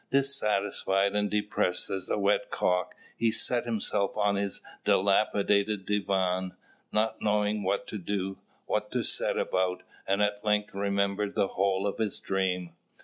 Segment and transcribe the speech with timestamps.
[0.09, 6.55] Dissatisfied and depressed as a wet cock, he seated himself on his dilapidated divan,
[6.91, 11.85] not knowing what to do, what to set about, and at length remembered the whole
[11.85, 12.71] of his dream.